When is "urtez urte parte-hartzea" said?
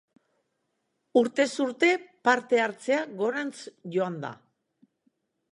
1.21-3.05